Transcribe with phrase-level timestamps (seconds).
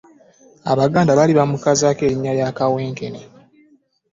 [0.71, 3.21] Abaganda baalli baamukazaako erinnya erya "Kawenkene".